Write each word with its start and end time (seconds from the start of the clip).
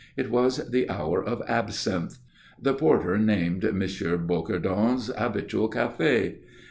It 0.17 0.31
was 0.31 0.71
the 0.71 0.89
hour 0.89 1.23
of 1.23 1.43
absinthe. 1.47 2.17
The 2.59 2.73
porter 2.73 3.19
named 3.19 3.63
M. 3.63 3.77
Bocardon's 3.79 5.11
habitual 5.15 5.69
café. 5.69 6.37